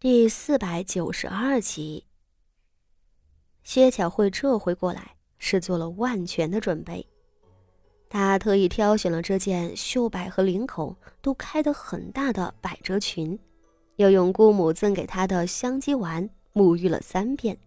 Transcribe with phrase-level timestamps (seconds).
[0.00, 2.06] 第四百九十二集，
[3.62, 7.06] 薛巧慧这回过来是做了万全的准备。
[8.08, 13.38] 她特意挑选了这件袖摆和领口都开得很大的百褶裙，
[13.96, 17.58] 又用姑母赠给她的香肌丸沐浴了三遍，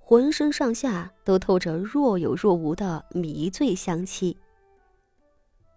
[0.00, 4.36] 浑身上下都透着若有若无的迷醉香气。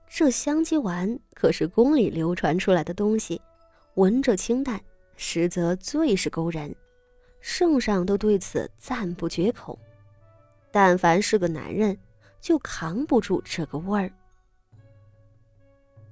[0.10, 3.40] 这香肌丸可是宫里流传出来的东西，
[3.94, 4.82] 闻着清淡。
[5.16, 6.76] 实则最是勾人，
[7.40, 9.78] 圣上都对此赞不绝口。
[10.72, 11.98] 但凡是个男人，
[12.42, 14.12] 就扛不住这个味儿。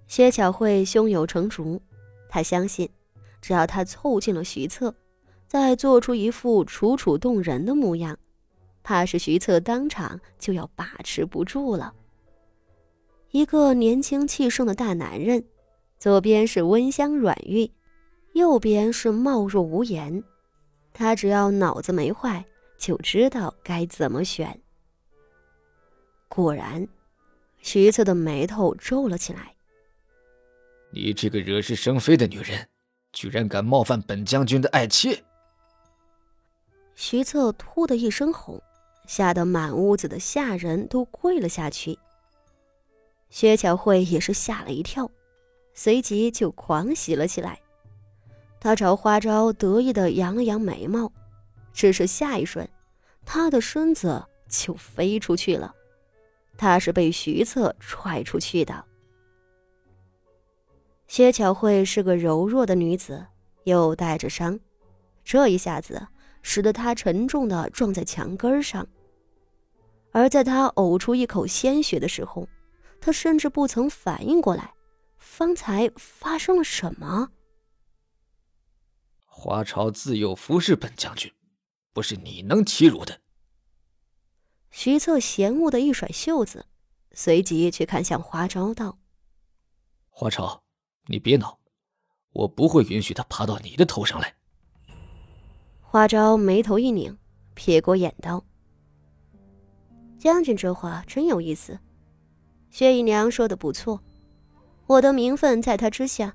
[0.08, 1.81] 薛巧慧胸有成竹，
[2.30, 2.89] 她相信，
[3.41, 4.94] 只要她凑近了徐策，
[5.47, 8.17] 再做出一副楚楚动人的模样，
[8.83, 11.94] 怕是徐策当场就要把持不住了。
[13.31, 15.44] 一个年轻气盛的大男人，
[15.97, 17.72] 左边是温香软玉。
[18.33, 20.23] 右边是貌若无言，
[20.91, 22.45] 他只要脑子没坏，
[22.77, 24.59] 就知道该怎么选。
[26.27, 26.88] 果然，
[27.59, 29.55] 徐策的眉头皱了起来。
[30.91, 32.67] 你这个惹是生非的女人，
[33.11, 35.23] 居然敢冒犯本将军的爱妾！
[36.95, 38.61] 徐策突的一声吼，
[39.08, 41.97] 吓得满屋子的下人都跪了下去。
[43.30, 45.09] 薛巧慧也是吓了一跳，
[45.73, 47.59] 随即就狂喜了起来。
[48.64, 51.11] 他朝花招得意的扬了扬眉毛，
[51.73, 52.66] 只是下一瞬，
[53.25, 55.75] 他的身子就飞出去了。
[56.58, 58.86] 他是被徐策踹出去的。
[61.09, 63.25] 薛巧慧是个柔弱的女子，
[63.66, 64.58] 又带着伤，
[65.25, 66.08] 这一下子
[66.42, 68.88] 使得她沉重的撞在墙根上。
[70.14, 72.48] 而在她呕出一口鲜血的时候，
[73.02, 74.73] 她甚至不曾反应过来，
[75.17, 77.27] 方才发生了什么。
[79.44, 81.30] 华朝自幼服侍本将军，
[81.91, 83.19] 不是你能欺辱的。
[84.72, 86.66] 徐策嫌恶的一甩袖子，
[87.11, 88.98] 随即去看向华朝道
[90.08, 90.64] ：“华朝，
[91.08, 91.59] 你别恼，
[92.31, 94.33] 我不会允许他爬到你的头上来。”
[95.83, 97.17] 华昭眉头一拧，
[97.54, 98.45] 撇过眼道
[100.17, 101.77] ：“将军这话真有意思。
[102.70, 104.02] 薛姨娘说的不错，
[104.87, 106.33] 我的名分在他之下。”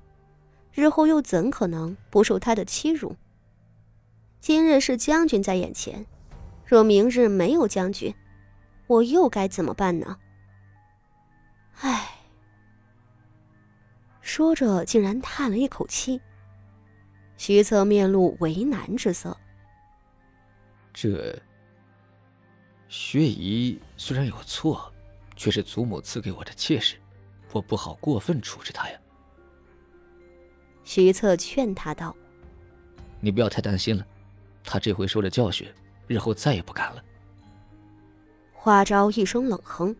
[0.79, 3.17] 日后又怎可能不受他的欺辱？
[4.39, 6.07] 今日是将军在眼前，
[6.65, 8.15] 若明日没有将军，
[8.87, 10.17] 我又该怎么办呢？
[11.81, 12.21] 唉，
[14.21, 16.21] 说着竟然叹了一口气。
[17.37, 19.37] 徐策面露为难之色。
[20.95, 21.37] 这
[22.89, 24.93] 薛姨虽然有错，
[25.35, 26.97] 却是祖母赐给我的妾室，
[27.51, 29.01] 我不好过分处置她呀。
[30.89, 32.17] 徐策劝他道
[33.21, 34.07] ：“你不要太担心了，
[34.65, 35.71] 他这回受了教训，
[36.07, 37.05] 日后再也不敢了。”
[38.57, 39.95] 花昭一声冷哼：“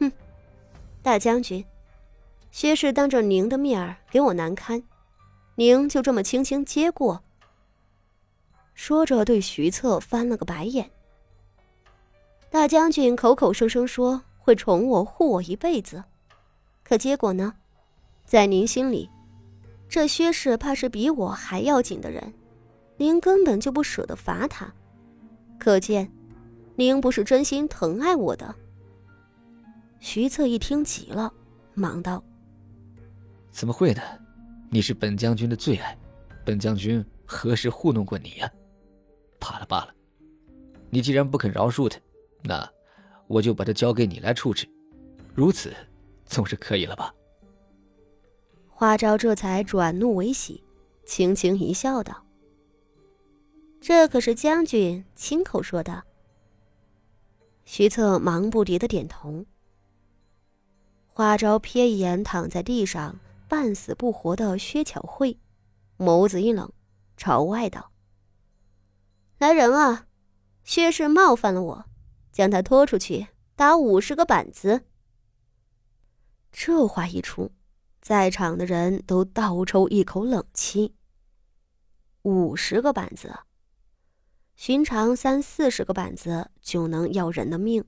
[0.00, 0.10] 哼，
[1.02, 1.62] 大将军，
[2.50, 4.82] 薛氏当着您的面儿给我难堪，
[5.56, 7.22] 您就这么轻轻接过？”
[8.72, 10.90] 说着对徐策翻了个白眼。
[12.48, 16.02] 大将军口口声声说会宠我护我一辈子，
[16.82, 17.52] 可结果呢？
[18.24, 19.10] 在您心里？
[19.88, 22.34] 这薛氏怕是比我还要紧的人，
[22.96, 24.72] 您根本就不舍得罚他，
[25.58, 26.10] 可见，
[26.74, 28.54] 您不是真心疼爱我的。
[30.00, 31.32] 徐策一听急了，
[31.74, 32.22] 忙道
[33.50, 34.02] ：“怎么会呢？
[34.70, 35.96] 你是本将军的最爱，
[36.44, 38.50] 本将军何时糊弄过你呀？
[39.38, 39.94] 罢了罢了，
[40.90, 41.98] 你既然不肯饶恕他，
[42.42, 42.68] 那
[43.26, 44.68] 我就把他交给你来处置，
[45.34, 45.72] 如此
[46.26, 47.12] 总是可以了吧？”
[48.78, 50.62] 花昭这才转怒为喜，
[51.06, 52.26] 轻轻一笑，道
[53.80, 56.04] ：“这可是将军亲口说的。”
[57.64, 59.46] 徐策忙不迭的点头。
[61.06, 65.38] 花昭瞥一眼躺在地上半死不活的薛巧慧，
[65.96, 66.70] 眸子一冷，
[67.16, 67.90] 朝外道
[69.40, 70.06] ：“来人啊，
[70.64, 71.84] 薛氏冒犯了我，
[72.30, 74.82] 将他拖出去打五十个板子。”
[76.52, 77.50] 这话一出。
[78.06, 80.94] 在场的人都倒抽一口冷气。
[82.22, 83.36] 五十个板子，
[84.54, 87.84] 寻常三四十个板子就能要人的命。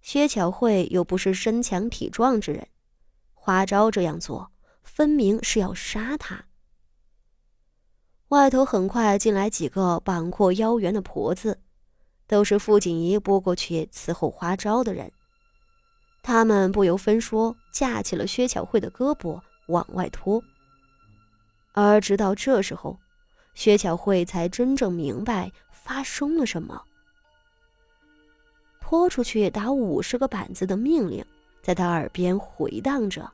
[0.00, 2.66] 薛巧慧又不是身强体壮之人，
[3.32, 4.50] 花招这样做，
[4.82, 6.46] 分明是要杀他。
[8.30, 11.60] 外头很快进来几个膀阔腰圆的婆子，
[12.26, 15.12] 都是傅锦仪拨过去伺候花招的人。
[16.22, 20.42] 他们不由分说架起了薛巧慧的胳膊往外拖，
[21.72, 22.98] 而直到这时候，
[23.54, 26.82] 薛巧慧才真正明白发生了什么。
[28.80, 31.24] 拖出去打五十个板子的命令，
[31.62, 33.30] 在他耳边回荡着。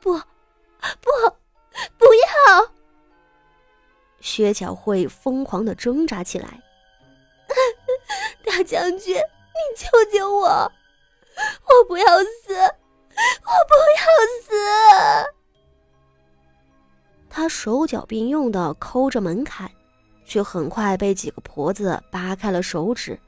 [0.00, 1.10] 不，不，
[1.96, 2.70] 不要！
[4.20, 6.62] 薛巧慧疯狂的挣扎起来。
[8.44, 10.72] 大将军，你救救我！
[11.76, 12.54] 我不要死！
[12.54, 14.02] 我不要
[14.42, 14.54] 死！
[17.28, 19.70] 他手脚并用的抠着门槛，
[20.24, 23.18] 却很快被几个婆子扒开了手指。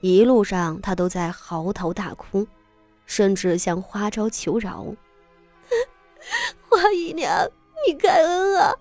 [0.00, 2.46] 一路上，他都在嚎啕大哭，
[3.04, 4.86] 甚至向花招求饶
[6.68, 7.46] ：“花姨娘，
[7.86, 8.72] 你开恩啊！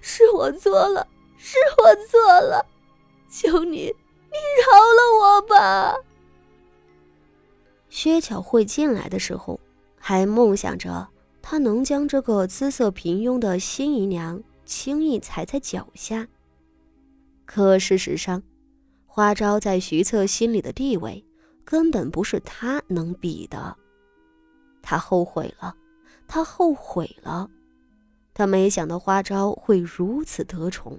[0.00, 1.04] 是我错了，
[1.36, 2.64] 是我错了，
[3.28, 3.86] 求你，
[4.30, 5.96] 你饶了我吧！”
[7.92, 9.60] 薛巧慧进来的时候，
[9.98, 11.06] 还梦想着
[11.42, 16.26] 她能将这个姿色平庸的新姨娘轻易踩在脚下，
[17.44, 18.42] 可事实上。
[19.04, 21.22] 花招在徐策心里的地位，
[21.66, 23.76] 根本不是他能比的。
[24.80, 25.76] 他后悔了，
[26.26, 27.50] 他后悔了，
[28.32, 30.98] 他没想到花招会如此得宠。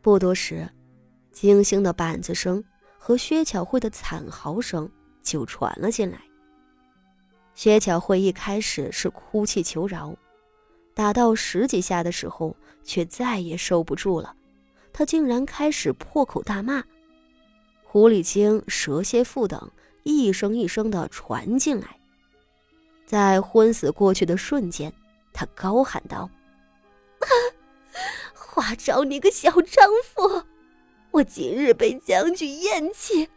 [0.00, 0.66] 不多时，
[1.32, 2.64] 惊心的板子声
[3.06, 4.90] 和薛巧慧的惨嚎声
[5.22, 6.18] 就传了进来。
[7.54, 10.12] 薛巧慧一开始是哭泣求饶，
[10.92, 14.34] 打到十几下的时候，却再也受不住了。
[14.92, 16.82] 她竟然开始破口大骂，
[17.84, 19.70] 狐狸精、蛇蝎妇等
[20.02, 22.00] 一声一声的传进来。
[23.06, 24.92] 在昏死过去的瞬间，
[25.32, 26.28] 她高喊道
[28.34, 30.42] ：“花招，你个小娼妇！
[31.16, 33.30] 我今日被将军厌弃，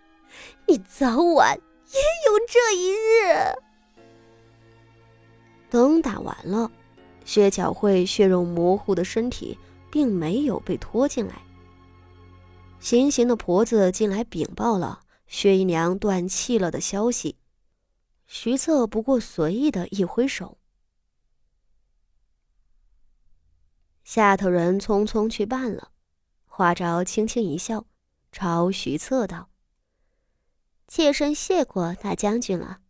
[0.67, 3.55] 你早晚也有这一日。”
[5.71, 6.69] 等打完了，
[7.23, 9.57] 薛巧慧血肉模糊的身体
[9.89, 11.41] 并没有被拖进来。
[12.81, 17.37] 行刑的婆子进来禀报了薛姨娘断气了的消息，
[18.27, 20.57] 徐策不过随意的一挥手，
[24.03, 25.91] 下头人匆匆去办了。
[26.59, 27.85] 花招轻轻一笑，
[28.33, 29.49] 朝徐策道
[30.89, 32.81] ：“妾身谢过大将军了。”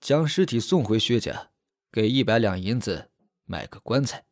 [0.00, 1.50] 将尸体送回薛家，
[1.90, 3.10] 给一百两银子
[3.46, 4.24] 买个棺材。